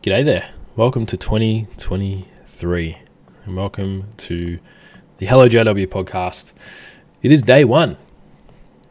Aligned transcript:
G'day 0.00 0.24
there. 0.24 0.50
Welcome 0.76 1.06
to 1.06 1.16
2023 1.16 2.98
and 3.44 3.56
welcome 3.56 4.04
to 4.18 4.60
the 5.16 5.26
Hello 5.26 5.48
JW 5.48 5.88
podcast. 5.88 6.52
It 7.20 7.32
is 7.32 7.42
day 7.42 7.64
one, 7.64 7.96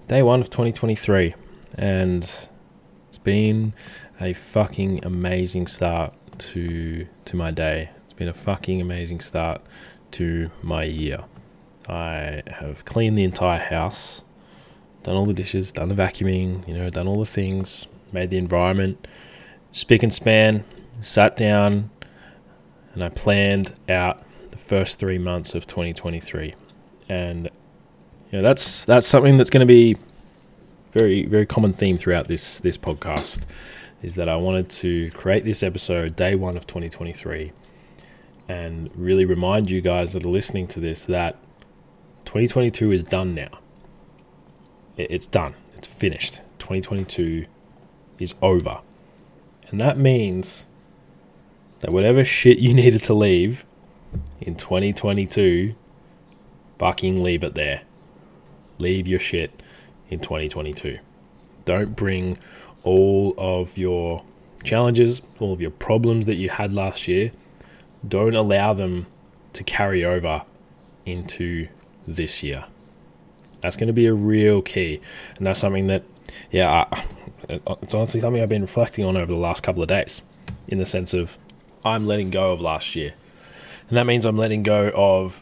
day 0.09 0.21
one 0.21 0.41
of 0.41 0.49
2023, 0.49 1.33
and 1.75 2.23
it's 3.07 3.17
been 3.23 3.73
a 4.19 4.33
fucking 4.33 5.05
amazing 5.05 5.67
start 5.67 6.13
to 6.39 7.07
to 7.23 7.37
my 7.37 7.51
day. 7.51 7.91
It's 8.03 8.13
been 8.13 8.27
a 8.27 8.33
fucking 8.33 8.81
amazing 8.81 9.21
start 9.21 9.61
to 10.11 10.51
my 10.61 10.83
year. 10.83 11.23
I 11.87 12.43
have 12.47 12.83
cleaned 12.83 13.17
the 13.17 13.23
entire 13.23 13.59
house, 13.59 14.23
done 15.03 15.15
all 15.15 15.25
the 15.25 15.33
dishes, 15.33 15.71
done 15.71 15.87
the 15.87 15.95
vacuuming, 15.95 16.67
you 16.67 16.73
know, 16.73 16.89
done 16.89 17.07
all 17.07 17.21
the 17.21 17.25
things, 17.25 17.87
made 18.11 18.29
the 18.29 18.37
environment 18.37 19.07
spick 19.71 20.03
and 20.03 20.13
span, 20.13 20.63
sat 21.01 21.37
down, 21.37 21.89
and 22.93 23.03
I 23.03 23.09
planned 23.09 23.75
out 23.87 24.23
the 24.51 24.57
first 24.57 24.99
three 24.99 25.17
months 25.17 25.53
of 25.55 25.67
2023. 25.67 26.55
And 27.09 27.49
you 28.31 28.39
know, 28.39 28.41
that's 28.41 28.85
that's 28.85 29.07
something 29.07 29.37
that's 29.37 29.49
going 29.49 29.65
to 29.65 29.65
be 29.65 29.97
very 30.93 31.25
very 31.25 31.45
common 31.45 31.73
theme 31.73 31.97
throughout 31.97 32.27
this 32.27 32.59
this 32.59 32.77
podcast 32.77 33.45
is 34.01 34.15
that 34.15 34.29
I 34.29 34.35
wanted 34.35 34.69
to 34.69 35.09
create 35.11 35.43
this 35.43 35.63
episode 35.63 36.15
day 36.15 36.35
one 36.35 36.55
of 36.55 36.67
2023 36.67 37.51
and 38.47 38.89
really 38.95 39.25
remind 39.25 39.69
you 39.69 39.81
guys 39.81 40.13
that 40.13 40.23
are 40.23 40.29
listening 40.29 40.67
to 40.67 40.79
this 40.79 41.03
that 41.05 41.35
2022 42.25 42.91
is 42.91 43.03
done 43.03 43.33
now. 43.33 43.59
It's 44.97 45.27
done. 45.27 45.55
It's 45.75 45.87
finished. 45.87 46.41
2022 46.59 47.45
is 48.19 48.35
over. 48.41 48.81
And 49.69 49.81
that 49.81 49.97
means 49.97 50.66
that 51.79 51.91
whatever 51.91 52.23
shit 52.23 52.59
you 52.59 52.73
needed 52.73 53.03
to 53.03 53.13
leave 53.13 53.65
in 54.39 54.55
2022, 54.55 55.75
fucking 56.79 57.23
leave 57.23 57.43
it 57.43 57.55
there. 57.55 57.81
Leave 58.79 59.07
your 59.07 59.19
shit 59.19 59.63
in 60.09 60.19
2022. 60.19 60.99
Don't 61.65 61.95
bring 61.95 62.37
all 62.83 63.33
of 63.37 63.77
your 63.77 64.23
challenges, 64.63 65.21
all 65.39 65.53
of 65.53 65.61
your 65.61 65.71
problems 65.71 66.25
that 66.25 66.35
you 66.35 66.49
had 66.49 66.73
last 66.73 67.07
year, 67.07 67.31
don't 68.07 68.35
allow 68.35 68.73
them 68.73 69.07
to 69.53 69.63
carry 69.63 70.05
over 70.05 70.43
into 71.05 71.67
this 72.07 72.43
year. 72.43 72.65
That's 73.61 73.75
going 73.75 73.87
to 73.87 73.93
be 73.93 74.05
a 74.05 74.13
real 74.13 74.61
key. 74.61 75.01
And 75.37 75.47
that's 75.47 75.59
something 75.59 75.87
that, 75.87 76.03
yeah, 76.51 76.85
it's 77.49 77.95
honestly 77.95 78.21
something 78.21 78.41
I've 78.41 78.49
been 78.49 78.61
reflecting 78.61 79.03
on 79.03 79.17
over 79.17 79.31
the 79.31 79.39
last 79.39 79.63
couple 79.63 79.81
of 79.81 79.89
days 79.89 80.21
in 80.67 80.77
the 80.77 80.85
sense 80.85 81.13
of 81.13 81.37
I'm 81.87 82.07
letting 82.07 82.29
go 82.29 82.51
of 82.51 82.61
last 82.61 82.95
year. 82.95 83.13
And 83.89 83.97
that 83.97 84.05
means 84.05 84.25
I'm 84.25 84.37
letting 84.37 84.63
go 84.63 84.91
of, 84.95 85.41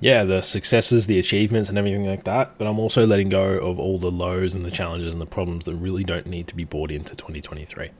yeah, 0.00 0.24
the 0.24 0.42
successes, 0.42 1.06
the 1.06 1.18
achievements, 1.18 1.68
and 1.68 1.78
everything 1.78 2.06
like 2.06 2.24
that. 2.24 2.58
But 2.58 2.66
I'm 2.66 2.78
also 2.78 3.06
letting 3.06 3.28
go 3.28 3.58
of 3.58 3.78
all 3.78 3.98
the 3.98 4.10
lows 4.10 4.54
and 4.54 4.64
the 4.64 4.70
challenges 4.70 5.12
and 5.12 5.20
the 5.20 5.26
problems 5.26 5.64
that 5.64 5.74
really 5.74 6.04
don't 6.04 6.26
need 6.26 6.46
to 6.48 6.56
be 6.56 6.64
brought 6.64 6.90
into 6.90 7.14
2023. 7.14 7.90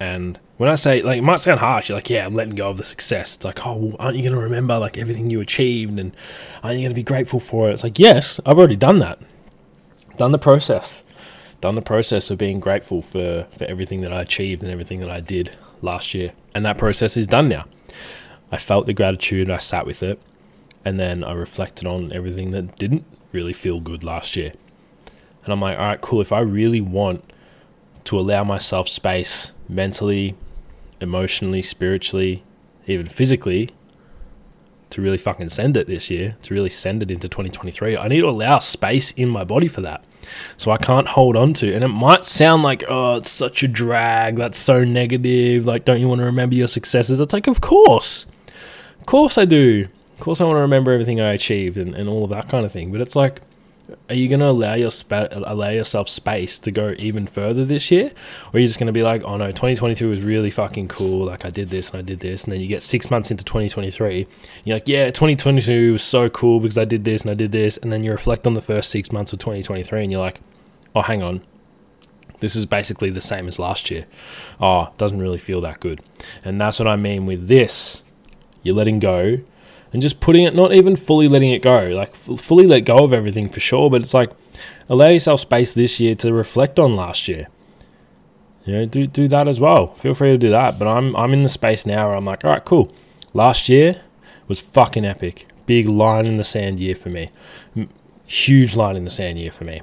And 0.00 0.38
when 0.56 0.68
I 0.68 0.74
say, 0.74 1.02
like, 1.02 1.18
it 1.18 1.22
might 1.22 1.40
sound 1.40 1.60
harsh, 1.60 1.88
you're 1.88 1.96
like, 1.96 2.10
yeah, 2.10 2.26
I'm 2.26 2.34
letting 2.34 2.54
go 2.54 2.70
of 2.70 2.76
the 2.76 2.84
success. 2.84 3.36
It's 3.36 3.44
like, 3.44 3.64
oh, 3.66 3.76
well, 3.76 3.96
aren't 3.98 4.16
you 4.16 4.22
going 4.22 4.34
to 4.34 4.40
remember, 4.40 4.78
like, 4.78 4.98
everything 4.98 5.30
you 5.30 5.40
achieved 5.40 5.98
and 5.98 6.14
aren't 6.62 6.78
you 6.78 6.82
going 6.82 6.90
to 6.90 6.94
be 6.94 7.02
grateful 7.02 7.40
for 7.40 7.70
it? 7.70 7.74
It's 7.74 7.84
like, 7.84 7.98
yes, 7.98 8.40
I've 8.44 8.58
already 8.58 8.76
done 8.76 8.98
that. 8.98 9.18
Done 10.16 10.32
the 10.32 10.38
process 10.38 11.04
done 11.64 11.76
the 11.76 11.80
process 11.80 12.30
of 12.30 12.36
being 12.36 12.60
grateful 12.60 13.00
for, 13.00 13.46
for 13.56 13.64
everything 13.64 14.02
that 14.02 14.12
I 14.12 14.20
achieved 14.20 14.62
and 14.62 14.70
everything 14.70 15.00
that 15.00 15.08
I 15.08 15.20
did 15.20 15.52
last 15.84 16.14
year. 16.14 16.32
And 16.54 16.64
that 16.64 16.78
process 16.78 17.16
is 17.16 17.26
done 17.26 17.48
now. 17.48 17.66
I 18.50 18.56
felt 18.56 18.86
the 18.86 18.92
gratitude, 18.92 19.50
I 19.50 19.58
sat 19.58 19.86
with 19.86 20.02
it, 20.02 20.20
and 20.84 20.98
then 20.98 21.24
I 21.24 21.32
reflected 21.32 21.86
on 21.86 22.12
everything 22.12 22.50
that 22.50 22.76
didn't 22.76 23.04
really 23.32 23.52
feel 23.52 23.80
good 23.80 24.04
last 24.04 24.36
year. 24.36 24.52
And 25.44 25.52
I'm 25.52 25.60
like, 25.60 25.78
all 25.78 25.84
right, 25.84 26.00
cool. 26.00 26.20
If 26.20 26.32
I 26.32 26.40
really 26.40 26.80
want 26.80 27.24
to 28.04 28.18
allow 28.18 28.44
myself 28.44 28.88
space 28.88 29.52
mentally, 29.68 30.34
emotionally, 31.00 31.62
spiritually, 31.62 32.44
even 32.86 33.06
physically, 33.06 33.70
to 34.90 35.02
really 35.02 35.18
fucking 35.18 35.48
send 35.48 35.76
it 35.76 35.86
this 35.86 36.10
year, 36.10 36.36
to 36.42 36.54
really 36.54 36.70
send 36.70 37.02
it 37.02 37.10
into 37.10 37.28
2023, 37.28 37.96
I 37.96 38.08
need 38.08 38.20
to 38.20 38.28
allow 38.28 38.58
space 38.58 39.10
in 39.12 39.28
my 39.28 39.42
body 39.42 39.68
for 39.68 39.80
that. 39.80 40.04
So 40.56 40.70
I 40.70 40.76
can't 40.76 41.08
hold 41.08 41.36
on 41.36 41.54
to. 41.54 41.72
And 41.72 41.84
it 41.84 41.88
might 41.88 42.24
sound 42.24 42.62
like, 42.62 42.84
oh, 42.88 43.16
it's 43.16 43.30
such 43.30 43.62
a 43.62 43.68
drag. 43.68 44.36
That's 44.36 44.58
so 44.58 44.84
negative. 44.84 45.66
Like, 45.66 45.84
don't 45.84 46.00
you 46.00 46.08
want 46.08 46.20
to 46.20 46.26
remember 46.26 46.54
your 46.54 46.68
successes? 46.68 47.20
It's 47.20 47.32
like, 47.32 47.46
of 47.46 47.60
course. 47.60 48.26
Of 49.00 49.06
course 49.06 49.36
I 49.38 49.44
do. 49.44 49.88
Of 50.14 50.20
course 50.20 50.40
I 50.40 50.44
want 50.44 50.56
to 50.56 50.62
remember 50.62 50.92
everything 50.92 51.20
I 51.20 51.32
achieved 51.32 51.76
and, 51.76 51.94
and 51.94 52.08
all 52.08 52.24
of 52.24 52.30
that 52.30 52.48
kind 52.48 52.64
of 52.64 52.72
thing. 52.72 52.92
But 52.92 53.00
it's 53.00 53.16
like, 53.16 53.40
are 54.08 54.14
you 54.14 54.28
going 54.28 54.40
to 54.40 54.48
allow 54.48 54.74
your 54.74 54.90
spa- 54.90 55.28
allow 55.30 55.68
yourself 55.68 56.08
space 56.08 56.58
to 56.58 56.70
go 56.70 56.94
even 56.98 57.26
further 57.26 57.64
this 57.64 57.90
year? 57.90 58.12
Or 58.46 58.56
are 58.56 58.58
you 58.58 58.66
just 58.66 58.78
going 58.78 58.86
to 58.86 58.92
be 58.92 59.02
like 59.02 59.22
oh 59.24 59.36
no 59.36 59.48
2022 59.48 60.08
was 60.08 60.20
really 60.20 60.50
fucking 60.50 60.88
cool. 60.88 61.26
Like 61.26 61.44
i 61.44 61.50
did 61.50 61.70
this 61.70 61.90
and 61.90 61.98
i 61.98 62.02
did 62.02 62.20
this. 62.20 62.44
And 62.44 62.52
then 62.52 62.60
you 62.60 62.66
get 62.66 62.82
six 62.82 63.10
months 63.10 63.30
into 63.30 63.44
2023 63.44 64.26
you're 64.64 64.76
like 64.76 64.88
yeah 64.88 65.06
2022 65.06 65.92
was 65.92 66.02
so 66.02 66.28
cool 66.30 66.60
because 66.60 66.78
i 66.78 66.84
did 66.84 67.04
this 67.04 67.22
and 67.22 67.30
i 67.30 67.34
did 67.34 67.52
this. 67.52 67.76
And 67.76 67.92
then 67.92 68.04
you 68.04 68.10
reflect 68.10 68.46
on 68.46 68.54
the 68.54 68.62
first 68.62 68.90
six 68.90 69.12
months 69.12 69.32
of 69.32 69.38
2023 69.38 70.02
and 70.02 70.12
you're 70.12 70.20
like 70.20 70.40
oh 70.94 71.02
hang 71.02 71.22
on. 71.22 71.42
This 72.40 72.56
is 72.56 72.66
basically 72.66 73.10
the 73.10 73.20
same 73.20 73.48
as 73.48 73.58
last 73.58 73.90
year. 73.90 74.06
Oh 74.60 74.92
doesn't 74.96 75.20
really 75.20 75.38
feel 75.38 75.60
that 75.62 75.80
good. 75.80 76.00
And 76.44 76.60
that's 76.60 76.78
what 76.78 76.88
i 76.88 76.96
mean 76.96 77.26
with 77.26 77.48
this. 77.48 78.02
You're 78.62 78.76
letting 78.76 78.98
go 78.98 79.40
and 79.94 80.02
just 80.02 80.18
putting 80.20 80.42
it, 80.42 80.54
not 80.56 80.74
even 80.74 80.96
fully 80.96 81.28
letting 81.28 81.52
it 81.52 81.62
go, 81.62 81.86
like 81.86 82.10
f- 82.10 82.40
fully 82.40 82.66
let 82.66 82.80
go 82.80 82.98
of 82.98 83.12
everything 83.12 83.48
for 83.48 83.60
sure, 83.60 83.88
but 83.88 84.02
it's 84.02 84.12
like 84.12 84.32
allow 84.88 85.06
yourself 85.06 85.40
space 85.40 85.72
this 85.72 86.00
year 86.00 86.16
to 86.16 86.32
reflect 86.34 86.80
on 86.80 86.96
last 86.96 87.28
year. 87.28 87.46
You 88.64 88.72
know, 88.72 88.86
do 88.86 89.06
do 89.06 89.28
that 89.28 89.46
as 89.46 89.60
well. 89.60 89.94
Feel 89.94 90.14
free 90.14 90.32
to 90.32 90.38
do 90.38 90.50
that. 90.50 90.78
But 90.78 90.88
I'm 90.88 91.14
I'm 91.16 91.32
in 91.32 91.44
the 91.44 91.48
space 91.48 91.86
now 91.86 92.08
where 92.08 92.16
I'm 92.16 92.24
like, 92.24 92.44
all 92.44 92.50
right, 92.50 92.64
cool. 92.64 92.92
Last 93.32 93.68
year 93.68 94.00
was 94.48 94.58
fucking 94.58 95.04
epic. 95.04 95.46
Big 95.64 95.88
line 95.88 96.26
in 96.26 96.38
the 96.38 96.44
sand 96.44 96.80
year 96.80 96.94
for 96.96 97.08
me. 97.08 97.30
Huge 98.26 98.74
line 98.74 98.96
in 98.96 99.04
the 99.04 99.10
sand 99.10 99.38
year 99.38 99.52
for 99.52 99.64
me. 99.64 99.80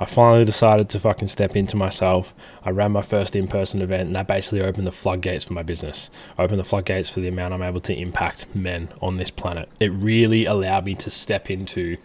I 0.00 0.06
finally 0.06 0.44
decided 0.44 0.88
to 0.88 0.98
fucking 0.98 1.28
step 1.28 1.54
into 1.54 1.76
myself. 1.76 2.34
I 2.64 2.70
ran 2.70 2.92
my 2.92 3.02
first 3.02 3.36
in 3.36 3.46
person 3.46 3.80
event, 3.80 4.08
and 4.08 4.16
that 4.16 4.26
basically 4.26 4.62
opened 4.62 4.86
the 4.86 4.92
floodgates 4.92 5.44
for 5.44 5.52
my 5.52 5.62
business. 5.62 6.10
opened 6.38 6.58
the 6.58 6.64
floodgates 6.64 7.08
for 7.08 7.20
the 7.20 7.28
amount 7.28 7.54
I'm 7.54 7.62
able 7.62 7.80
to 7.80 7.94
impact 7.94 8.46
men 8.54 8.88
on 9.00 9.16
this 9.16 9.30
planet. 9.30 9.68
It 9.78 9.92
really 9.92 10.46
allowed 10.46 10.84
me 10.84 10.94
to 10.96 11.10
step 11.10 11.50
into 11.50 11.96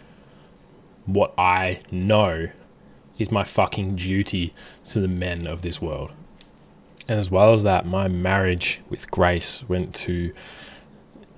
what 1.05 1.33
I 1.37 1.81
know 1.91 2.49
is 3.17 3.31
my 3.31 3.43
fucking 3.43 3.95
duty 3.95 4.53
to 4.89 4.99
the 4.99 5.07
men 5.07 5.47
of 5.47 5.61
this 5.63 5.81
world. 5.81 6.11
And 7.07 7.19
as 7.19 7.31
well 7.31 7.53
as 7.53 7.63
that, 7.63 7.87
my 7.87 8.07
marriage 8.07 8.81
with 8.87 9.09
Grace 9.09 9.63
went 9.67 9.95
to 9.95 10.31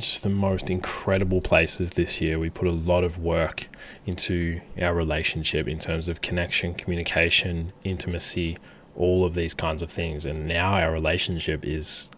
just 0.02 0.24
the 0.24 0.30
most 0.30 0.70
incredible 0.70 1.42
places 1.42 1.94
this 1.94 2.22
year. 2.22 2.38
We 2.38 2.50
put 2.50 2.68
a 2.68 2.72
lot 2.72 3.04
of 3.04 3.18
work 3.18 3.68
into 4.06 4.62
our 4.80 4.94
relationship 4.94 5.68
in 5.68 5.80
terms 5.80 6.08
of 6.08 6.22
connection, 6.22 6.74
communication, 6.74 7.74
intimacy, 7.84 8.58
all 8.96 9.26
of 9.26 9.34
these 9.34 9.54
kinds 9.54 9.82
of 9.82 9.92
things. 9.92 10.26
And 10.26 10.46
now 10.46 10.74
our 10.74 10.92
relationship 10.92 11.66
is, 11.66 12.10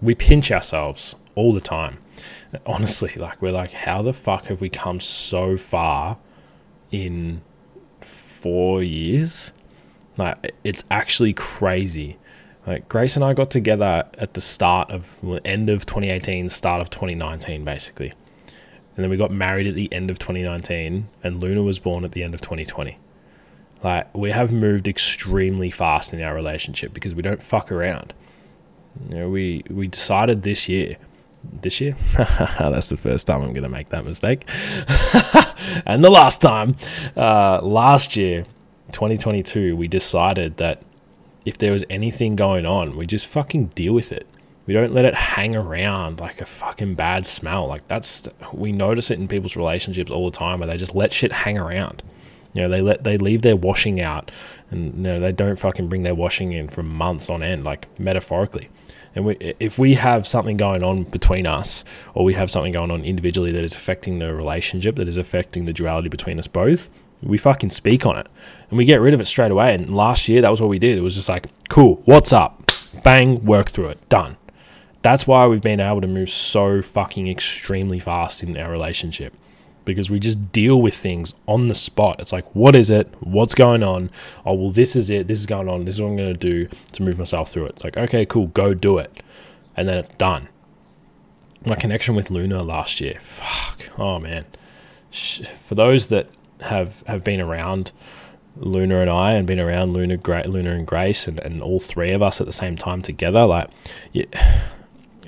we 0.00 0.14
pinch 0.14 0.50
ourselves 0.50 1.16
all 1.34 1.52
the 1.52 1.60
time. 1.60 1.98
Honestly, 2.66 3.12
like, 3.16 3.40
we're 3.42 3.52
like, 3.52 3.72
how 3.72 4.02
the 4.02 4.12
fuck 4.12 4.46
have 4.46 4.60
we 4.60 4.68
come 4.68 5.00
so 5.00 5.56
far 5.56 6.18
in 6.90 7.42
four 8.00 8.82
years? 8.82 9.52
Like, 10.16 10.54
it's 10.64 10.84
actually 10.90 11.32
crazy 11.32 12.18
like 12.68 12.88
Grace 12.88 13.16
and 13.16 13.24
I 13.24 13.32
got 13.32 13.50
together 13.50 14.04
at 14.18 14.34
the 14.34 14.40
start 14.42 14.90
of 14.90 15.08
end 15.44 15.70
of 15.70 15.86
2018, 15.86 16.50
start 16.50 16.82
of 16.82 16.90
2019, 16.90 17.64
basically, 17.64 18.12
and 18.94 19.04
then 19.04 19.08
we 19.08 19.16
got 19.16 19.30
married 19.30 19.66
at 19.66 19.74
the 19.74 19.90
end 19.92 20.10
of 20.10 20.18
2019, 20.18 21.08
and 21.24 21.40
Luna 21.40 21.62
was 21.62 21.78
born 21.78 22.04
at 22.04 22.12
the 22.12 22.22
end 22.22 22.34
of 22.34 22.42
2020. 22.42 22.98
Like 23.82 24.14
we 24.14 24.32
have 24.32 24.52
moved 24.52 24.86
extremely 24.86 25.70
fast 25.70 26.12
in 26.12 26.20
our 26.20 26.34
relationship 26.34 26.92
because 26.92 27.14
we 27.14 27.22
don't 27.22 27.42
fuck 27.42 27.72
around. 27.72 28.12
You 29.08 29.16
know, 29.16 29.28
we 29.30 29.62
we 29.70 29.86
decided 29.86 30.42
this 30.42 30.68
year 30.68 30.96
this 31.62 31.80
year. 31.80 31.96
That's 32.58 32.90
the 32.90 32.96
first 32.98 33.26
time 33.26 33.42
I'm 33.42 33.54
to 33.54 33.68
make 33.68 33.88
that 33.90 34.04
mistake. 34.04 34.44
and 35.86 36.04
the 36.04 36.10
last 36.10 36.42
time, 36.42 36.76
uh, 37.16 37.60
last 37.62 38.16
year, 38.16 38.44
2022, 38.92 39.76
we 39.76 39.88
decided 39.88 40.56
that 40.58 40.82
if 41.48 41.56
there 41.56 41.72
was 41.72 41.82
anything 41.88 42.36
going 42.36 42.66
on, 42.66 42.94
we 42.94 43.06
just 43.06 43.26
fucking 43.26 43.68
deal 43.68 43.94
with 43.94 44.12
it. 44.12 44.26
We 44.66 44.74
don't 44.74 44.92
let 44.92 45.06
it 45.06 45.14
hang 45.14 45.56
around 45.56 46.20
like 46.20 46.42
a 46.42 46.46
fucking 46.46 46.94
bad 46.94 47.24
smell. 47.24 47.66
Like 47.66 47.88
that's 47.88 48.28
we 48.52 48.70
notice 48.70 49.10
it 49.10 49.18
in 49.18 49.28
people's 49.28 49.56
relationships 49.56 50.10
all 50.10 50.30
the 50.30 50.36
time 50.36 50.58
where 50.58 50.68
they 50.68 50.76
just 50.76 50.94
let 50.94 51.10
shit 51.10 51.32
hang 51.32 51.56
around. 51.56 52.02
You 52.52 52.62
know, 52.62 52.68
they 52.68 52.82
let 52.82 53.02
they 53.02 53.16
leave 53.16 53.40
their 53.40 53.56
washing 53.56 53.98
out 53.98 54.30
and 54.70 54.94
you 54.96 55.02
know, 55.04 55.20
they 55.20 55.32
don't 55.32 55.58
fucking 55.58 55.88
bring 55.88 56.02
their 56.02 56.14
washing 56.14 56.52
in 56.52 56.68
for 56.68 56.82
months 56.82 57.30
on 57.30 57.42
end, 57.42 57.64
like 57.64 57.88
metaphorically. 57.98 58.68
And 59.14 59.24
we, 59.24 59.36
if 59.58 59.78
we 59.78 59.94
have 59.94 60.26
something 60.26 60.58
going 60.58 60.82
on 60.82 61.04
between 61.04 61.46
us, 61.46 61.82
or 62.12 62.26
we 62.26 62.34
have 62.34 62.50
something 62.50 62.72
going 62.72 62.90
on 62.90 63.06
individually 63.06 63.52
that 63.52 63.64
is 63.64 63.74
affecting 63.74 64.18
the 64.18 64.34
relationship, 64.34 64.96
that 64.96 65.08
is 65.08 65.16
affecting 65.16 65.64
the 65.64 65.72
duality 65.72 66.10
between 66.10 66.38
us 66.38 66.46
both, 66.46 66.90
we 67.22 67.38
fucking 67.38 67.70
speak 67.70 68.06
on 68.06 68.16
it 68.16 68.26
and 68.70 68.78
we 68.78 68.84
get 68.84 69.00
rid 69.00 69.14
of 69.14 69.20
it 69.20 69.26
straight 69.26 69.50
away. 69.50 69.74
And 69.74 69.94
last 69.94 70.28
year, 70.28 70.40
that 70.40 70.50
was 70.50 70.60
what 70.60 70.70
we 70.70 70.78
did. 70.78 70.98
It 70.98 71.02
was 71.02 71.14
just 71.14 71.28
like, 71.28 71.46
cool, 71.68 72.02
what's 72.04 72.32
up? 72.32 72.70
Bang, 73.02 73.44
work 73.44 73.70
through 73.70 73.86
it, 73.86 74.08
done. 74.08 74.36
That's 75.02 75.26
why 75.26 75.46
we've 75.46 75.62
been 75.62 75.80
able 75.80 76.00
to 76.00 76.06
move 76.06 76.30
so 76.30 76.82
fucking 76.82 77.28
extremely 77.28 77.98
fast 77.98 78.42
in 78.42 78.56
our 78.56 78.70
relationship 78.70 79.34
because 79.84 80.10
we 80.10 80.18
just 80.18 80.52
deal 80.52 80.82
with 80.82 80.94
things 80.94 81.32
on 81.46 81.68
the 81.68 81.74
spot. 81.74 82.20
It's 82.20 82.32
like, 82.32 82.44
what 82.54 82.76
is 82.76 82.90
it? 82.90 83.08
What's 83.20 83.54
going 83.54 83.82
on? 83.82 84.10
Oh, 84.44 84.54
well, 84.54 84.70
this 84.70 84.94
is 84.94 85.08
it. 85.08 85.28
This 85.28 85.38
is 85.38 85.46
going 85.46 85.66
on. 85.66 85.86
This 85.86 85.94
is 85.94 86.02
what 86.02 86.08
I'm 86.08 86.16
going 86.16 86.34
to 86.34 86.38
do 86.38 86.68
to 86.92 87.02
move 87.02 87.16
myself 87.16 87.50
through 87.50 87.66
it. 87.66 87.70
It's 87.70 87.84
like, 87.84 87.96
okay, 87.96 88.26
cool, 88.26 88.48
go 88.48 88.74
do 88.74 88.98
it. 88.98 89.22
And 89.76 89.88
then 89.88 89.96
it's 89.96 90.10
done. 90.10 90.48
My 91.64 91.74
connection 91.74 92.14
with 92.14 92.30
Luna 92.30 92.62
last 92.62 93.00
year, 93.00 93.18
fuck, 93.20 93.88
oh 93.98 94.18
man. 94.18 94.44
For 95.10 95.74
those 95.74 96.08
that 96.08 96.28
have, 96.62 97.02
have 97.06 97.24
been 97.24 97.40
around 97.40 97.92
Luna 98.56 99.00
and 99.00 99.10
I 99.10 99.32
and 99.32 99.46
been 99.46 99.60
around 99.60 99.92
Luna, 99.92 100.16
Gra- 100.16 100.48
Luna 100.48 100.72
and 100.72 100.86
Grace 100.86 101.28
and, 101.28 101.38
and 101.40 101.62
all 101.62 101.80
three 101.80 102.12
of 102.12 102.22
us 102.22 102.40
at 102.40 102.46
the 102.46 102.52
same 102.52 102.76
time 102.76 103.02
together, 103.02 103.44
like, 103.44 103.70
yeah, 104.12 104.24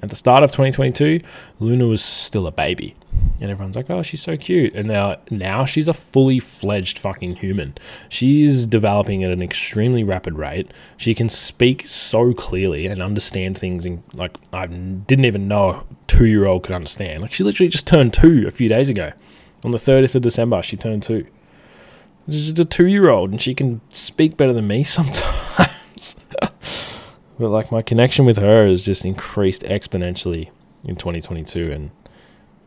at 0.03 0.09
the 0.09 0.17
start 0.17 0.43
of 0.43 0.51
2022, 0.51 1.21
Luna 1.59 1.87
was 1.87 2.03
still 2.03 2.47
a 2.47 2.53
baby 2.53 2.97
and 3.41 3.51
everyone's 3.51 3.77
like, 3.77 3.91
"Oh, 3.91 4.03
she's 4.03 4.23
so 4.23 4.37
cute." 4.37 4.75
And 4.75 4.89
now, 4.89 5.17
now 5.31 5.65
she's 5.65 5.89
a 5.89 5.95
fully 5.95 6.39
fledged 6.39 6.99
fucking 6.99 7.37
human. 7.37 7.75
She's 8.09 8.67
developing 8.67 9.25
at 9.25 9.31
an 9.31 9.43
extremely 9.43 10.05
rapid 10.05 10.35
rate. 10.35 10.71
She 10.97 11.15
can 11.15 11.29
speak 11.29 11.87
so 11.89 12.35
clearly 12.35 12.87
and 12.87 13.03
understand 13.03 13.57
things, 13.57 13.87
in, 13.87 14.03
like 14.13 14.37
I 14.53 14.67
didn't 14.67 15.25
even 15.25 15.49
know 15.49 15.71
a 15.71 15.85
two-year-old 16.07 16.65
could 16.65 16.75
understand. 16.75 17.23
Like 17.23 17.33
she 17.33 17.45
literally 17.45 17.71
just 17.71 17.87
turned 17.87 18.13
two 18.13 18.47
a 18.47 18.51
few 18.51 18.69
days 18.69 18.89
ago, 18.89 19.13
on 19.63 19.71
the 19.71 19.79
30th 19.79 20.15
of 20.15 20.23
December. 20.23 20.63
She 20.63 20.77
turned 20.77 21.03
two. 21.03 21.27
She's 22.29 22.59
a 22.59 22.65
two-year-old, 22.65 23.31
and 23.31 23.43
she 23.43 23.55
can 23.55 23.81
speak 23.89 24.37
better 24.37 24.53
than 24.53 24.67
me 24.67 24.85
sometimes. 24.85 26.17
but 27.39 27.49
like 27.49 27.73
my 27.73 27.83
connection 27.83 28.25
with 28.25 28.39
her 28.39 28.67
has 28.67 28.83
just 28.83 29.05
increased 29.05 29.63
exponentially 29.63 30.51
in 30.85 30.97
2022, 30.97 31.71
and 31.71 31.91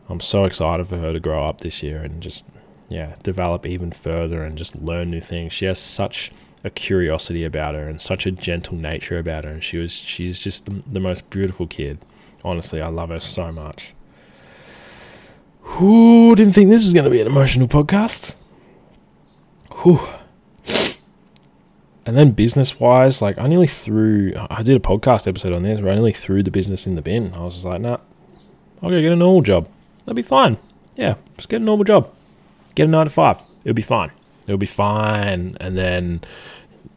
I'm 0.10 0.20
so 0.20 0.46
excited 0.46 0.88
for 0.88 0.98
her 0.98 1.14
to 1.14 1.20
grow 1.20 1.48
up 1.48 1.62
this 1.62 1.82
year 1.82 2.00
and 2.00 2.22
just 2.22 2.44
yeah 2.90 3.16
develop 3.24 3.66
even 3.66 3.92
further 3.92 4.44
and 4.44 4.58
just 4.58 4.76
learn 4.76 5.12
new 5.12 5.22
things. 5.22 5.54
She 5.54 5.66
has 5.66 5.80
such 5.80 6.32
a 6.64 6.70
curiosity 6.70 7.44
about 7.44 7.76
her 7.76 7.88
and 7.88 8.00
such 8.00 8.26
a 8.26 8.32
gentle 8.32 8.76
nature 8.76 9.18
about 9.18 9.44
her, 9.44 9.52
and 9.52 9.64
she 9.64 9.78
was 9.78 9.92
she's 9.92 10.40
just 10.40 10.66
the, 10.66 10.84
the 10.86 11.00
most 11.00 11.30
beautiful 11.30 11.68
kid. 11.68 12.00
Honestly, 12.44 12.82
I 12.82 12.88
love 12.88 13.10
her 13.10 13.20
so 13.20 13.52
much. 13.52 13.94
Who 15.64 16.36
didn't 16.36 16.54
think 16.54 16.70
this 16.70 16.84
was 16.84 16.94
going 16.94 17.06
to 17.06 17.10
be 17.10 17.22
an 17.22 17.28
emotional 17.28 17.68
podcast? 17.68 18.36
Whew. 19.82 20.00
And 22.06 22.18
then 22.18 22.32
business 22.32 22.80
wise, 22.80 23.22
like 23.22 23.38
I 23.38 23.48
nearly 23.48 23.68
threw, 23.68 24.34
I 24.50 24.62
did 24.62 24.76
a 24.76 24.80
podcast 24.80 25.28
episode 25.28 25.54
on 25.54 25.64
this 25.64 25.80
where 25.80 25.92
I 25.92 25.96
nearly 25.96 26.12
threw 26.12 26.44
the 26.44 26.52
business 26.52 26.86
in 26.86 26.96
the 26.96 27.02
bin. 27.02 27.34
I 27.34 27.40
was 27.40 27.56
just 27.56 27.66
like, 27.66 27.80
nah, 27.80 27.98
I'll 28.82 28.90
go 28.90 29.02
get 29.02 29.12
a 29.12 29.16
normal 29.16 29.42
job. 29.42 29.70
That'll 30.00 30.14
be 30.14 30.22
fine. 30.22 30.58
Yeah, 30.96 31.16
just 31.38 31.48
get 31.48 31.62
a 31.62 31.64
normal 31.64 31.86
job. 31.86 32.12
Get 32.76 32.88
a 32.88 32.92
nine 32.92 33.06
to 33.06 33.10
five. 33.10 33.42
It'll 33.64 33.74
be 33.74 33.82
fine. 33.82 34.12
It'll 34.46 34.58
be 34.58 34.66
fine. 34.66 35.58
And 35.62 35.78
then 35.78 36.22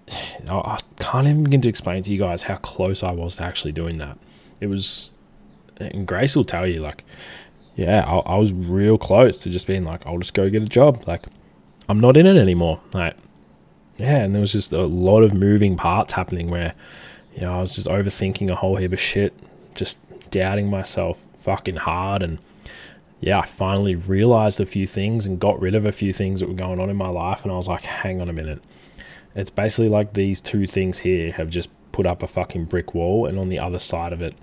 I 0.48 0.78
can't 0.98 1.28
even 1.28 1.44
begin 1.44 1.60
to 1.62 1.69
explain 1.69 2.02
to 2.02 2.12
you 2.12 2.19
guys 2.19 2.42
how 2.42 2.56
close 2.56 3.02
I 3.02 3.12
was 3.12 3.36
to 3.36 3.44
actually 3.44 3.72
doing 3.72 3.98
that. 3.98 4.19
It 4.60 4.66
was, 4.66 5.10
and 5.76 6.06
Grace 6.06 6.34
will 6.34 6.44
tell 6.44 6.66
you, 6.66 6.80
like, 6.80 7.04
yeah, 7.76 8.05
I, 8.06 8.19
I 8.19 8.37
was 8.37 8.52
real 8.52 8.99
close 8.99 9.40
to 9.40 9.50
just 9.50 9.67
being 9.67 9.84
like, 9.84 10.05
I'll 10.06 10.19
just 10.19 10.34
go 10.34 10.50
get 10.50 10.62
a 10.62 10.67
job. 10.67 11.05
Like, 11.06 11.26
I'm 11.88 12.00
not 12.00 12.17
in 12.17 12.26
it 12.26 12.37
anymore. 12.37 12.81
Like, 12.93 13.17
yeah, 13.99 14.19
and 14.19 14.34
there 14.34 14.40
was 14.40 14.52
just 14.52 14.73
a 14.73 14.82
lot 14.82 15.23
of 15.23 15.34
moving 15.34 15.76
parts 15.76 16.14
happening 16.14 16.50
where, 16.50 16.75
you 17.34 17.43
know, 17.43 17.58
I 17.58 17.61
was 17.61 17.75
just 17.75 17.87
overthinking 17.87 18.50
a 18.50 18.56
whole 18.56 18.76
heap 18.76 18.93
of 18.93 19.00
shit, 19.00 19.34
just 19.75 19.99
doubting 20.31 20.69
myself 20.69 21.23
fucking 21.38 21.76
hard 21.76 22.23
and 22.23 22.38
yeah, 23.20 23.38
I 23.40 23.46
finally 23.46 23.94
realized 23.94 24.61
a 24.61 24.67
few 24.67 24.87
things 24.87 25.25
and 25.25 25.40
got 25.40 25.61
rid 25.61 25.75
of 25.75 25.87
a 25.87 25.93
few 25.93 26.12
things 26.12 26.40
that 26.40 26.49
were 26.49 26.55
going 26.55 26.81
on 26.81 26.90
in 26.90 26.96
my 26.96 27.08
life. 27.08 27.44
And 27.44 27.52
I 27.52 27.56
was 27.56 27.69
like, 27.69 27.84
hang 27.84 28.20
on 28.20 28.29
a 28.29 28.32
minute. 28.32 28.62
It's 29.34 29.50
basically 29.50 29.88
like 29.88 30.12
these 30.12 30.40
two 30.40 30.67
things 30.67 31.00
here 31.00 31.32
have 31.32 31.49
just 31.49 31.70
put 31.93 32.06
up 32.06 32.22
a 32.22 32.26
fucking 32.26 32.67
brick 32.67 32.94
wall, 32.94 33.26
and 33.26 33.38
on 33.38 33.49
the 33.49 33.58
other 33.58 33.79
side 33.79 34.12
of 34.12 34.20
it 34.20 34.34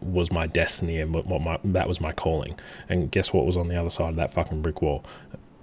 was 0.00 0.30
my 0.30 0.46
destiny 0.46 1.00
and 1.00 1.12
what 1.12 1.26
my 1.26 1.58
that 1.64 1.88
was 1.88 2.00
my 2.00 2.12
calling. 2.12 2.58
And 2.88 3.10
guess 3.10 3.32
what 3.32 3.46
was 3.46 3.56
on 3.56 3.68
the 3.68 3.76
other 3.76 3.90
side 3.90 4.10
of 4.10 4.16
that 4.16 4.32
fucking 4.32 4.62
brick 4.62 4.82
wall? 4.82 5.04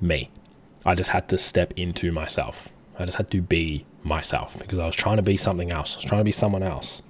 Me. 0.02 0.30
I 0.86 0.94
just 0.96 1.12
had 1.12 1.28
to 1.30 1.38
step 1.38 1.74
into 1.76 2.12
myself. 2.12 2.70
I 3.00 3.06
just 3.06 3.18
had 3.18 3.32
to 3.32 3.42
be 3.42 3.86
myself 4.04 4.58
because 4.60 4.80
I 4.80 4.86
was 4.86 4.96
trying 4.96 5.18
to 5.18 5.24
be 5.24 5.38
something 5.38 5.72
else. 5.72 5.96
I 5.96 5.98
was 5.98 6.06
trying 6.06 6.22
to 6.22 6.26
be 6.26 6.32
someone 6.32 6.64
else. 6.64 7.02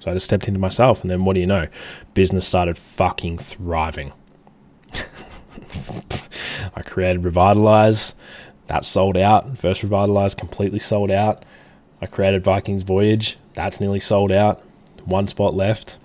So 0.00 0.10
I 0.10 0.14
just 0.14 0.26
stepped 0.26 0.48
into 0.48 0.60
myself, 0.60 1.00
and 1.00 1.10
then 1.10 1.24
what 1.24 1.32
do 1.34 1.40
you 1.40 1.46
know? 1.46 1.68
Business 2.12 2.46
started 2.46 2.76
fucking 2.76 3.38
thriving. 3.38 4.12
I 6.74 6.82
created 6.82 7.24
Revitalize. 7.24 8.14
That 8.66 8.84
sold 8.84 9.16
out. 9.16 9.56
First 9.56 9.82
Revitalize 9.82 10.34
completely 10.34 10.78
sold 10.78 11.10
out. 11.10 11.44
I 12.02 12.06
created 12.06 12.44
Vikings 12.44 12.82
Voyage. 12.82 13.38
That's 13.54 13.80
nearly 13.80 14.00
sold 14.00 14.32
out. 14.32 14.60
One 15.04 15.28
spot 15.28 15.54
left. 15.54 15.98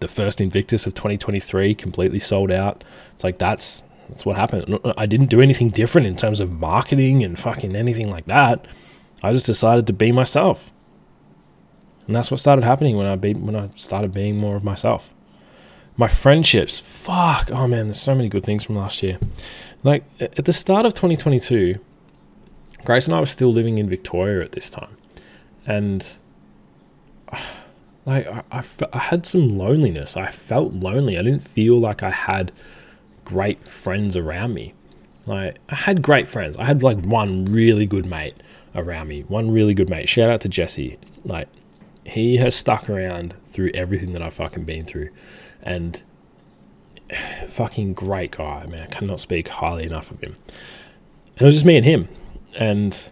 The 0.00 0.08
first 0.08 0.40
Invictus 0.40 0.86
of 0.86 0.94
2023 0.94 1.74
completely 1.74 2.18
sold 2.18 2.50
out. 2.50 2.84
It's 3.14 3.24
like 3.24 3.38
that's 3.38 3.82
that's 4.08 4.26
what 4.26 4.36
happened. 4.36 4.78
I 4.96 5.06
didn't 5.06 5.30
do 5.30 5.40
anything 5.40 5.70
different 5.70 6.06
in 6.06 6.16
terms 6.16 6.40
of 6.40 6.50
marketing 6.50 7.22
and 7.22 7.38
fucking 7.38 7.74
anything 7.74 8.10
like 8.10 8.26
that. 8.26 8.66
I 9.22 9.32
just 9.32 9.46
decided 9.46 9.86
to 9.86 9.92
be 9.92 10.12
myself. 10.12 10.70
And 12.06 12.14
that's 12.14 12.30
what 12.30 12.40
started 12.40 12.64
happening 12.64 12.96
when 12.96 13.06
I 13.06 13.16
be 13.16 13.32
when 13.32 13.56
I 13.56 13.70
started 13.76 14.12
being 14.12 14.36
more 14.36 14.56
of 14.56 14.64
myself 14.64 15.14
my 15.96 16.08
friendships. 16.08 16.80
Fuck. 16.80 17.50
Oh 17.52 17.66
man, 17.66 17.86
there's 17.86 18.00
so 18.00 18.14
many 18.14 18.28
good 18.28 18.44
things 18.44 18.64
from 18.64 18.76
last 18.76 19.02
year. 19.02 19.18
Like 19.82 20.04
at 20.20 20.44
the 20.44 20.52
start 20.52 20.86
of 20.86 20.94
2022, 20.94 21.78
Grace 22.84 23.06
and 23.06 23.14
I 23.14 23.20
were 23.20 23.26
still 23.26 23.52
living 23.52 23.78
in 23.78 23.88
Victoria 23.88 24.42
at 24.42 24.52
this 24.52 24.70
time, 24.70 24.96
and 25.66 26.16
like 28.06 28.26
I, 28.26 28.64
I, 28.92 28.98
had 28.98 29.26
some 29.26 29.58
loneliness. 29.58 30.16
I 30.16 30.30
felt 30.30 30.74
lonely. 30.74 31.18
I 31.18 31.22
didn't 31.22 31.46
feel 31.46 31.78
like 31.78 32.02
I 32.02 32.10
had 32.10 32.52
great 33.24 33.66
friends 33.66 34.16
around 34.16 34.54
me. 34.54 34.74
Like 35.26 35.58
I 35.68 35.74
had 35.74 36.02
great 36.02 36.28
friends. 36.28 36.56
I 36.56 36.64
had 36.64 36.82
like 36.82 36.98
one 37.04 37.46
really 37.46 37.86
good 37.86 38.06
mate 38.06 38.36
around 38.74 39.08
me. 39.08 39.22
One 39.22 39.50
really 39.50 39.74
good 39.74 39.88
mate. 39.88 40.08
Shout 40.08 40.30
out 40.30 40.42
to 40.42 40.48
Jesse. 40.48 40.98
Like 41.24 41.48
he 42.04 42.36
has 42.36 42.54
stuck 42.54 42.90
around 42.90 43.34
through 43.46 43.70
everything 43.72 44.12
that 44.12 44.22
I've 44.22 44.34
fucking 44.34 44.64
been 44.64 44.84
through 44.84 45.08
and 45.62 46.02
fucking 47.48 47.94
great 47.94 48.32
guy, 48.32 48.66
man. 48.66 48.82
I 48.82 48.86
cannot 48.86 49.20
speak 49.20 49.48
highly 49.48 49.84
enough 49.84 50.10
of 50.10 50.20
him. 50.20 50.36
And 51.36 51.42
it 51.42 51.46
was 51.46 51.56
just 51.56 51.66
me 51.66 51.76
and 51.76 51.84
him, 51.84 52.08
and 52.54 53.10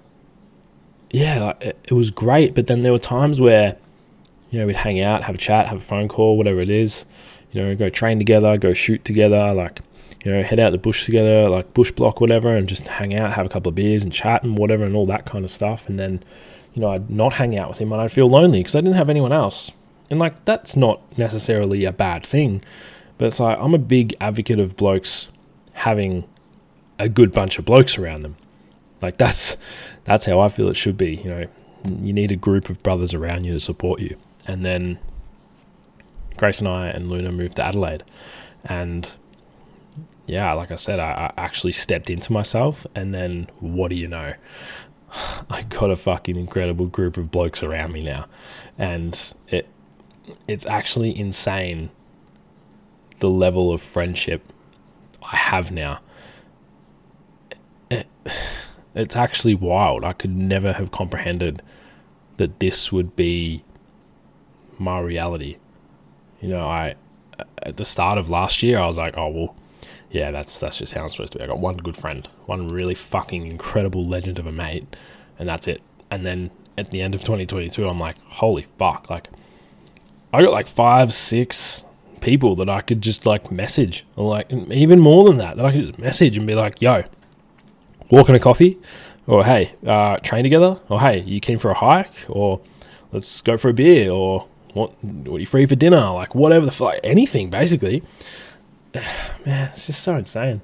yeah, 1.10 1.44
like, 1.44 1.62
it, 1.62 1.78
it 1.88 1.94
was 1.94 2.10
great. 2.10 2.54
But 2.54 2.68
then 2.68 2.82
there 2.82 2.92
were 2.92 2.98
times 3.00 3.40
where 3.40 3.76
you 4.52 4.60
know 4.60 4.66
we'd 4.66 4.76
hang 4.76 5.00
out, 5.00 5.24
have 5.24 5.34
a 5.34 5.38
chat, 5.38 5.66
have 5.66 5.78
a 5.78 5.80
phone 5.80 6.06
call, 6.06 6.36
whatever 6.36 6.60
it 6.60 6.70
is. 6.70 7.04
You 7.50 7.62
know, 7.62 7.74
go 7.74 7.88
train 7.88 8.18
together, 8.18 8.56
go 8.56 8.72
shoot 8.72 9.04
together, 9.04 9.52
like 9.52 9.80
you 10.24 10.30
know, 10.30 10.42
head 10.42 10.60
out 10.60 10.70
the 10.70 10.78
bush 10.78 11.04
together, 11.04 11.48
like 11.48 11.74
bush 11.74 11.90
block, 11.90 12.20
whatever, 12.20 12.54
and 12.54 12.68
just 12.68 12.86
hang 12.86 13.14
out, 13.14 13.32
have 13.32 13.46
a 13.46 13.48
couple 13.48 13.70
of 13.70 13.74
beers 13.74 14.04
and 14.04 14.12
chat 14.12 14.44
and 14.44 14.56
whatever, 14.56 14.84
and 14.84 14.94
all 14.94 15.06
that 15.06 15.26
kind 15.26 15.44
of 15.44 15.50
stuff. 15.50 15.88
And 15.88 15.98
then, 15.98 16.22
you 16.74 16.80
know, 16.80 16.90
I'd 16.90 17.10
not 17.10 17.34
hang 17.34 17.58
out 17.58 17.70
with 17.70 17.78
him 17.78 17.92
and 17.92 18.00
I'd 18.00 18.12
feel 18.12 18.28
lonely 18.28 18.60
because 18.60 18.76
I 18.76 18.80
didn't 18.80 18.96
have 18.96 19.10
anyone 19.10 19.32
else. 19.32 19.72
And 20.10 20.20
like 20.20 20.44
that's 20.44 20.76
not 20.76 21.00
necessarily 21.18 21.84
a 21.84 21.92
bad 21.92 22.24
thing, 22.24 22.62
but 23.18 23.26
it's 23.26 23.40
like 23.40 23.58
I'm 23.58 23.74
a 23.74 23.78
big 23.78 24.14
advocate 24.20 24.60
of 24.60 24.76
blokes 24.76 25.28
having 25.72 26.24
a 26.98 27.08
good 27.08 27.32
bunch 27.32 27.58
of 27.58 27.64
blokes 27.64 27.98
around 27.98 28.22
them. 28.22 28.36
Like 29.00 29.16
that's 29.16 29.56
that's 30.04 30.26
how 30.26 30.38
I 30.38 30.48
feel 30.48 30.68
it 30.68 30.76
should 30.76 30.96
be, 30.96 31.16
you 31.16 31.30
know. 31.30 31.46
You 31.84 32.12
need 32.12 32.30
a 32.30 32.36
group 32.36 32.68
of 32.68 32.80
brothers 32.84 33.12
around 33.12 33.42
you 33.42 33.54
to 33.54 33.58
support 33.58 34.00
you. 34.00 34.16
And 34.46 34.64
then 34.64 34.98
Grace 36.36 36.58
and 36.58 36.68
I 36.68 36.88
and 36.88 37.08
Luna 37.08 37.32
moved 37.32 37.56
to 37.56 37.64
Adelaide. 37.64 38.04
And 38.64 39.12
yeah, 40.26 40.52
like 40.52 40.70
I 40.70 40.76
said, 40.76 40.98
I, 40.98 41.32
I, 41.36 41.40
actually 41.40 41.72
stepped 41.72 42.08
into 42.08 42.32
myself, 42.32 42.86
and 42.94 43.12
then 43.12 43.48
what 43.58 43.88
do 43.88 43.96
you 43.96 44.08
know? 44.08 44.34
I 45.50 45.62
got 45.62 45.90
a 45.90 45.96
fucking 45.96 46.36
incredible 46.36 46.86
group 46.86 47.16
of 47.16 47.30
blokes 47.30 47.62
around 47.62 47.92
me 47.92 48.04
now, 48.04 48.26
and 48.78 49.34
it 49.48 49.68
it's 50.46 50.64
actually 50.66 51.18
insane 51.18 51.90
the 53.18 53.28
level 53.28 53.72
of 53.72 53.82
friendship 53.82 54.52
I 55.22 55.36
have 55.36 55.72
now. 55.72 56.00
It, 57.90 58.06
it's 58.94 59.16
actually 59.16 59.54
wild. 59.54 60.04
I 60.04 60.12
could 60.12 60.36
never 60.36 60.72
have 60.74 60.90
comprehended 60.90 61.62
that 62.36 62.60
this 62.60 62.92
would 62.92 63.16
be 63.16 63.64
my 64.82 65.00
reality. 65.00 65.56
You 66.40 66.48
know, 66.48 66.66
I 66.66 66.96
at 67.62 67.76
the 67.76 67.84
start 67.84 68.18
of 68.18 68.28
last 68.28 68.62
year, 68.62 68.78
I 68.78 68.86
was 68.86 68.96
like, 68.96 69.16
oh 69.16 69.28
well, 69.28 69.56
yeah, 70.10 70.30
that's 70.30 70.58
that's 70.58 70.78
just 70.78 70.92
how 70.92 71.04
I'm 71.04 71.10
supposed 71.10 71.32
to 71.32 71.38
be. 71.38 71.44
I 71.44 71.46
got 71.46 71.58
one 71.58 71.76
good 71.76 71.96
friend, 71.96 72.28
one 72.46 72.68
really 72.68 72.94
fucking 72.94 73.46
incredible 73.46 74.06
legend 74.06 74.38
of 74.38 74.46
a 74.46 74.52
mate, 74.52 74.96
and 75.38 75.48
that's 75.48 75.66
it. 75.66 75.82
And 76.10 76.26
then 76.26 76.50
at 76.76 76.90
the 76.90 77.00
end 77.00 77.14
of 77.14 77.20
2022, 77.22 77.88
I'm 77.88 77.98
like, 77.98 78.16
holy 78.24 78.66
fuck, 78.78 79.08
like 79.08 79.28
I 80.32 80.42
got 80.42 80.52
like 80.52 80.68
five, 80.68 81.12
six 81.12 81.84
people 82.20 82.56
that 82.56 82.68
I 82.68 82.80
could 82.80 83.00
just 83.02 83.26
like 83.26 83.50
message, 83.50 84.04
or 84.16 84.28
like 84.28 84.50
even 84.52 85.00
more 85.00 85.24
than 85.24 85.38
that, 85.38 85.56
that 85.56 85.64
I 85.64 85.72
could 85.72 85.86
just 85.86 85.98
message 85.98 86.36
and 86.36 86.46
be 86.46 86.54
like, 86.54 86.80
yo, 86.80 87.04
walking 88.10 88.34
a 88.34 88.38
coffee, 88.38 88.78
or 89.26 89.44
hey, 89.44 89.74
uh, 89.86 90.16
train 90.18 90.42
together, 90.42 90.80
or 90.88 91.00
hey, 91.00 91.20
you 91.20 91.40
came 91.40 91.58
for 91.58 91.70
a 91.70 91.74
hike, 91.74 92.14
or 92.28 92.60
let's 93.12 93.40
go 93.40 93.56
for 93.56 93.68
a 93.68 93.74
beer, 93.74 94.10
or 94.10 94.46
what, 94.72 95.02
what 95.04 95.36
are 95.36 95.40
you 95.40 95.46
free 95.46 95.66
for 95.66 95.74
dinner? 95.74 96.10
Like 96.10 96.34
whatever 96.34 96.64
the 96.64 96.72
fuck, 96.72 96.96
anything 97.02 97.50
basically. 97.50 98.02
Man, 98.94 99.70
it's 99.72 99.86
just 99.86 100.02
so 100.02 100.16
insane. 100.16 100.60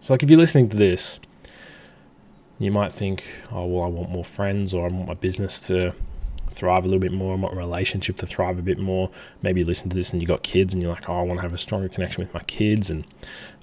So 0.00 0.14
like 0.14 0.22
if 0.22 0.30
you're 0.30 0.38
listening 0.38 0.68
to 0.70 0.76
this, 0.76 1.20
you 2.58 2.70
might 2.70 2.92
think, 2.92 3.24
oh 3.50 3.64
well, 3.66 3.84
I 3.84 3.88
want 3.88 4.10
more 4.10 4.24
friends, 4.24 4.74
or 4.74 4.86
I 4.86 4.90
want 4.90 5.08
my 5.08 5.14
business 5.14 5.66
to 5.68 5.94
thrive 6.50 6.84
a 6.84 6.88
little 6.88 7.00
bit 7.00 7.12
more. 7.12 7.32
I 7.32 7.36
want 7.36 7.54
my 7.54 7.60
relationship 7.60 8.16
to 8.18 8.26
thrive 8.26 8.58
a 8.58 8.62
bit 8.62 8.78
more. 8.78 9.10
Maybe 9.42 9.60
you 9.60 9.66
listen 9.66 9.88
to 9.88 9.96
this 9.96 10.10
and 10.10 10.20
you 10.20 10.28
got 10.28 10.42
kids, 10.42 10.74
and 10.74 10.82
you're 10.82 10.92
like, 10.92 11.08
oh, 11.08 11.20
I 11.20 11.22
want 11.22 11.38
to 11.38 11.42
have 11.42 11.54
a 11.54 11.58
stronger 11.58 11.88
connection 11.88 12.22
with 12.22 12.34
my 12.34 12.42
kids, 12.42 12.90
and 12.90 13.04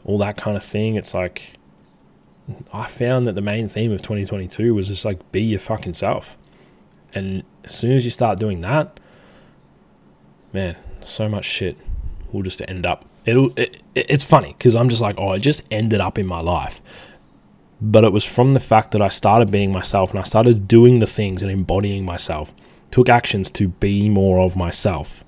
all 0.03 0.17
that 0.19 0.37
kind 0.37 0.57
of 0.57 0.63
thing. 0.63 0.95
It's 0.95 1.13
like 1.13 1.57
I 2.73 2.87
found 2.87 3.27
that 3.27 3.33
the 3.33 3.41
main 3.41 3.67
theme 3.67 3.91
of 3.91 4.01
2022 4.01 4.73
was 4.73 4.87
just 4.87 5.05
like 5.05 5.31
be 5.31 5.43
your 5.43 5.59
fucking 5.59 5.93
self. 5.93 6.37
And 7.13 7.43
as 7.63 7.75
soon 7.75 7.91
as 7.91 8.05
you 8.05 8.11
start 8.11 8.39
doing 8.39 8.61
that, 8.61 8.99
man, 10.53 10.75
so 11.03 11.29
much 11.29 11.45
shit 11.45 11.77
will 12.31 12.43
just 12.43 12.61
end 12.67 12.85
up. 12.85 13.05
It'll. 13.25 13.51
It, 13.57 13.81
it's 13.95 14.23
funny 14.23 14.55
because 14.57 14.75
I'm 14.75 14.89
just 14.89 15.01
like, 15.01 15.15
oh, 15.17 15.33
it 15.33 15.39
just 15.39 15.63
ended 15.71 16.01
up 16.01 16.17
in 16.17 16.25
my 16.25 16.39
life. 16.39 16.81
But 17.79 18.03
it 18.03 18.11
was 18.11 18.23
from 18.23 18.53
the 18.53 18.59
fact 18.59 18.91
that 18.91 19.01
I 19.01 19.09
started 19.09 19.51
being 19.51 19.71
myself 19.71 20.11
and 20.11 20.19
I 20.19 20.23
started 20.23 20.67
doing 20.67 20.99
the 20.99 21.05
things 21.05 21.43
and 21.43 21.51
embodying 21.51 22.05
myself, 22.05 22.53
took 22.89 23.07
actions 23.07 23.51
to 23.51 23.67
be 23.67 24.09
more 24.09 24.39
of 24.39 24.55
myself. 24.55 25.23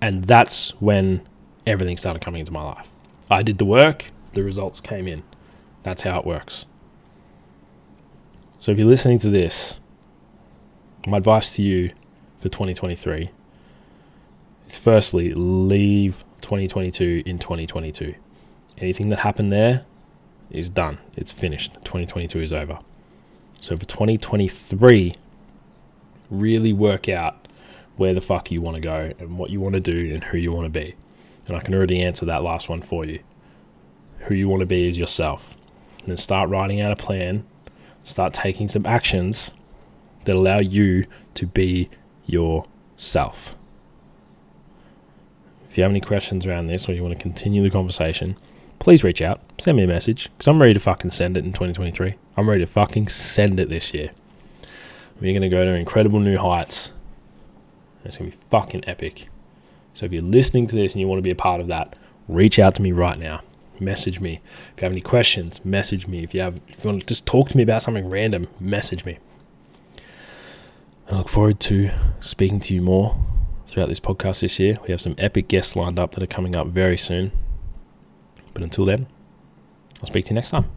And 0.00 0.24
that's 0.24 0.70
when 0.80 1.26
everything 1.66 1.96
started 1.96 2.22
coming 2.22 2.40
into 2.40 2.52
my 2.52 2.62
life. 2.62 2.88
I 3.30 3.42
did 3.42 3.58
the 3.58 3.64
work, 3.64 4.06
the 4.34 4.42
results 4.42 4.80
came 4.80 5.08
in. 5.08 5.22
That's 5.82 6.02
how 6.02 6.18
it 6.18 6.26
works. 6.26 6.66
So 8.58 8.72
if 8.72 8.78
you're 8.78 8.86
listening 8.86 9.18
to 9.20 9.30
this, 9.30 9.79
my 11.06 11.16
advice 11.16 11.54
to 11.56 11.62
you 11.62 11.90
for 12.38 12.48
2023 12.48 13.30
is 14.68 14.78
firstly, 14.78 15.32
leave 15.34 16.24
2022 16.42 17.22
in 17.26 17.38
2022. 17.38 18.14
Anything 18.78 19.08
that 19.10 19.20
happened 19.20 19.52
there 19.52 19.84
is 20.50 20.70
done. 20.70 20.98
It's 21.16 21.32
finished. 21.32 21.74
2022 21.84 22.40
is 22.40 22.52
over. 22.52 22.78
So 23.60 23.76
for 23.76 23.84
2023, 23.84 25.12
really 26.30 26.72
work 26.72 27.08
out 27.08 27.48
where 27.96 28.14
the 28.14 28.20
fuck 28.20 28.50
you 28.50 28.62
want 28.62 28.76
to 28.76 28.80
go 28.80 29.12
and 29.18 29.36
what 29.38 29.50
you 29.50 29.60
want 29.60 29.74
to 29.74 29.80
do 29.80 30.14
and 30.14 30.24
who 30.24 30.38
you 30.38 30.52
want 30.52 30.64
to 30.64 30.80
be. 30.80 30.94
And 31.46 31.56
I 31.56 31.60
can 31.60 31.74
already 31.74 32.00
answer 32.00 32.24
that 32.26 32.42
last 32.42 32.68
one 32.68 32.82
for 32.82 33.04
you. 33.04 33.20
Who 34.20 34.34
you 34.34 34.48
want 34.48 34.60
to 34.60 34.66
be 34.66 34.88
is 34.88 34.96
yourself. 34.96 35.54
And 36.00 36.08
then 36.08 36.16
start 36.16 36.48
writing 36.48 36.82
out 36.82 36.92
a 36.92 36.96
plan, 36.96 37.44
start 38.04 38.32
taking 38.32 38.68
some 38.68 38.86
actions 38.86 39.52
that 40.24 40.36
allow 40.36 40.58
you 40.58 41.06
to 41.34 41.46
be 41.46 41.90
yourself. 42.26 43.56
If 45.70 45.78
you 45.78 45.84
have 45.84 45.92
any 45.92 46.00
questions 46.00 46.46
around 46.46 46.66
this 46.66 46.88
or 46.88 46.92
you 46.92 47.02
want 47.02 47.16
to 47.16 47.22
continue 47.22 47.62
the 47.62 47.70
conversation, 47.70 48.36
please 48.80 49.04
reach 49.04 49.22
out, 49.22 49.40
send 49.58 49.76
me 49.76 49.84
a 49.84 49.86
message, 49.86 50.28
because 50.36 50.48
I'm 50.48 50.60
ready 50.60 50.74
to 50.74 50.80
fucking 50.80 51.12
send 51.12 51.36
it 51.36 51.44
in 51.44 51.52
2023. 51.52 52.14
I'm 52.36 52.48
ready 52.48 52.64
to 52.64 52.66
fucking 52.66 53.08
send 53.08 53.60
it 53.60 53.68
this 53.68 53.94
year. 53.94 54.10
We're 55.20 55.32
going 55.32 55.42
to 55.42 55.48
go 55.48 55.64
to 55.64 55.74
incredible 55.74 56.18
new 56.18 56.38
heights. 56.38 56.92
It's 58.04 58.18
going 58.18 58.32
to 58.32 58.36
be 58.36 58.42
fucking 58.50 58.84
epic. 58.88 59.28
So 59.94 60.06
if 60.06 60.12
you're 60.12 60.22
listening 60.22 60.66
to 60.68 60.76
this 60.76 60.92
and 60.92 61.00
you 61.00 61.06
want 61.06 61.18
to 61.18 61.22
be 61.22 61.30
a 61.30 61.36
part 61.36 61.60
of 61.60 61.66
that, 61.68 61.94
reach 62.26 62.58
out 62.58 62.74
to 62.76 62.82
me 62.82 62.90
right 62.90 63.18
now. 63.18 63.42
Message 63.78 64.20
me. 64.20 64.40
If 64.74 64.82
you 64.82 64.86
have 64.86 64.92
any 64.92 65.00
questions, 65.00 65.64
message 65.64 66.06
me. 66.06 66.22
If 66.22 66.34
you 66.34 66.40
have 66.40 66.60
if 66.68 66.84
you 66.84 66.90
want 66.90 67.02
to 67.02 67.06
just 67.06 67.26
talk 67.26 67.48
to 67.50 67.56
me 67.56 67.62
about 67.62 67.82
something 67.82 68.08
random, 68.08 68.48
message 68.58 69.04
me. 69.04 69.18
I 71.10 71.16
look 71.16 71.28
forward 71.28 71.58
to 71.60 71.90
speaking 72.20 72.60
to 72.60 72.74
you 72.74 72.80
more 72.80 73.16
throughout 73.66 73.88
this 73.88 73.98
podcast 73.98 74.42
this 74.42 74.60
year. 74.60 74.78
We 74.84 74.92
have 74.92 75.00
some 75.00 75.16
epic 75.18 75.48
guests 75.48 75.74
lined 75.74 75.98
up 75.98 76.12
that 76.12 76.22
are 76.22 76.28
coming 76.28 76.54
up 76.54 76.68
very 76.68 76.96
soon. 76.96 77.32
But 78.54 78.62
until 78.62 78.84
then, 78.84 79.08
I'll 80.00 80.06
speak 80.06 80.26
to 80.26 80.30
you 80.30 80.36
next 80.36 80.50
time. 80.50 80.70